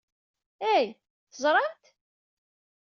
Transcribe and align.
Hey, 0.59 0.85
teẓramt? 1.31 1.83